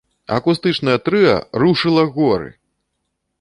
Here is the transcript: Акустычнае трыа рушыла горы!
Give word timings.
Акустычнае 0.37 0.95
трыа 1.09 1.35
рушыла 1.65 2.07
горы! 2.17 2.49